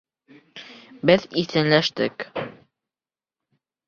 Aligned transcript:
Беҙ 1.09 1.27
иҫәнләштек... 1.41 2.25